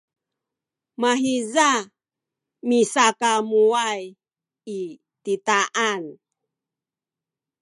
mahiza 1.01 1.69
misakamuway 2.67 4.01
i 4.77 4.79
titaan 5.23 6.03